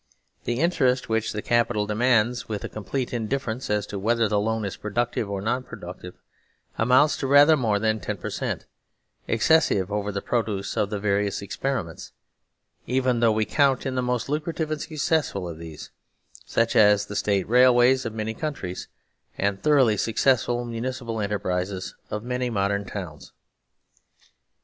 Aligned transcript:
The 0.45 0.57
interest 0.59 1.09
which 1.09 1.31
capital 1.43 1.85
demands 1.85 2.49
with 2.49 2.63
a 2.63 2.69
complete 2.69 3.13
indifference 3.13 3.69
as 3.69 3.85
to 3.85 3.99
whether 3.99 4.27
the 4.27 4.39
loan 4.39 4.65
is 4.65 4.75
productive 4.75 5.29
or 5.29 5.41
non 5.43 5.61
productive 5.61 6.15
amounts 6.79 7.15
to 7.17 7.27
rather 7.27 7.55
more 7.55 7.77
than 7.77 7.97
I 8.09 8.13
\ 8.13 8.15
per 8.15 8.31
cent, 8.31 8.65
excess 9.27 9.71
over 9.71 10.11
the 10.11 10.19
produce 10.23 10.75
of 10.75 10.89
the 10.89 10.99
various 10.99 11.43
experiments, 11.43 12.13
even 12.87 13.19
though 13.19 13.31
we 13.31 13.45
countin 13.45 13.93
the 13.93 14.01
most 14.01 14.27
lucrative 14.27 14.71
and 14.71 14.81
successful 14.81 15.47
of 15.47 15.59
these, 15.59 15.91
such 16.47 16.75
as 16.75 17.05
the 17.05 17.15
state 17.15 17.47
railways 17.47 18.03
of 18.03 18.11
many 18.11 18.33
countries, 18.33 18.87
and 19.37 19.59
the 19.59 19.61
thoroughly 19.61 19.97
successful 19.97 20.65
municipal 20.65 21.21
enterprises 21.21 21.93
of 22.09 22.23
many 22.23 22.49
modern 22.49 22.85
towns. 22.85 23.33